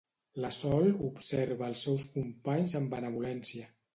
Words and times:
La 0.43 0.49
Sol 0.59 0.87
observa 1.07 1.69
els 1.73 1.85
seus 1.87 2.05
companys 2.15 2.75
amb 2.83 2.95
benevolència. 2.97 3.71